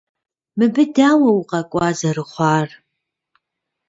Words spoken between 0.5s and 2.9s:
Мыбы дауэ укъэкӀуа зэрыхъуар?